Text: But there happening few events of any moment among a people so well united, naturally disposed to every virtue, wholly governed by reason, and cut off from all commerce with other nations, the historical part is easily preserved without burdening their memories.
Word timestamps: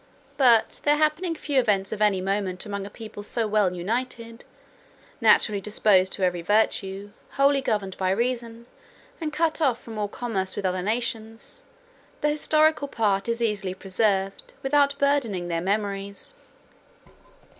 But 0.35 0.81
there 0.83 0.95
happening 0.97 1.35
few 1.35 1.59
events 1.59 1.91
of 1.91 2.01
any 2.01 2.21
moment 2.21 2.65
among 2.65 2.87
a 2.87 2.89
people 2.89 3.21
so 3.21 3.45
well 3.45 3.71
united, 3.75 4.45
naturally 5.21 5.61
disposed 5.61 6.11
to 6.13 6.23
every 6.23 6.41
virtue, 6.41 7.11
wholly 7.33 7.61
governed 7.61 7.95
by 7.99 8.09
reason, 8.09 8.65
and 9.21 9.31
cut 9.31 9.61
off 9.61 9.79
from 9.79 9.99
all 9.99 10.07
commerce 10.07 10.55
with 10.55 10.65
other 10.65 10.81
nations, 10.81 11.65
the 12.21 12.29
historical 12.29 12.87
part 12.87 13.29
is 13.29 13.43
easily 13.43 13.75
preserved 13.75 14.55
without 14.63 14.97
burdening 14.97 15.49
their 15.49 15.61
memories. 15.61 16.33